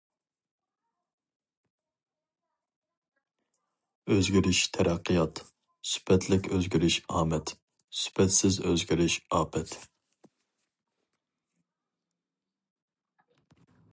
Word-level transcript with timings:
ئۆزگىرىش 4.15 4.61
تەرەققىيات. 4.77 5.41
سۈپەتلىك 5.91 6.49
ئۆزگىرىش 6.57 6.97
ئامەت. 7.19 7.53
سۈپەتسىز 8.01 8.59
ئۆزگىرىش 8.71 9.19
ئاپەت. 9.29 9.77